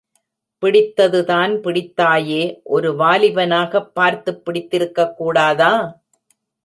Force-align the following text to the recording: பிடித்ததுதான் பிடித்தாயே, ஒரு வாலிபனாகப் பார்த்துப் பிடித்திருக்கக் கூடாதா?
பிடித்ததுதான் 0.61 1.61
பிடித்தாயே, 1.61 2.59
ஒரு 2.63 2.95
வாலிபனாகப் 2.95 3.91
பார்த்துப் 3.93 4.45
பிடித்திருக்கக் 4.45 5.13
கூடாதா? 5.13 6.01